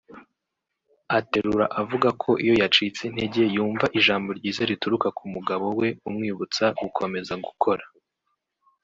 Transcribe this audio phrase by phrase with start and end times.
[1.17, 7.33] aterura avuga ko iyo yacitse intege yumva ijambo ryiza rituruka ku mugabo we umwibutsa gukomeza
[7.45, 7.83] gukora